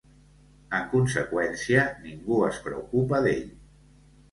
En 0.77 0.87
conseqüència, 0.93 1.85
ningú 2.07 2.41
es 2.49 2.59
preocupa 2.67 3.23
d'ell. 3.29 3.49